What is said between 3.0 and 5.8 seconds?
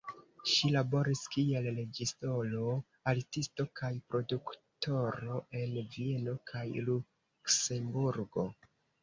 artisto kaj produktoro en